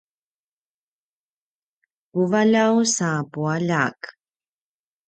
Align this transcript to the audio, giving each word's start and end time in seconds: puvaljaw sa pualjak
puvaljaw 2.11 2.75
sa 2.95 3.09
pualjak 3.31 3.99